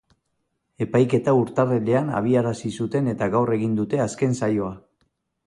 [0.85, 4.73] Epaiketa urtarrilean abiarazi zuten eta gaur egin dute azken saioa.